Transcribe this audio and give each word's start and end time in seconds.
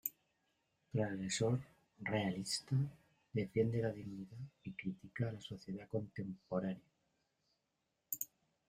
Transgresor, 0.91 1.59
realista, 1.99 2.75
defiende 3.31 3.83
la 3.83 3.91
dignidad 3.91 4.35
y 4.63 4.71
critica 4.73 5.29
a 5.29 5.33
la 5.33 5.41
sociedad 5.41 5.87
contemporánea. 5.89 6.81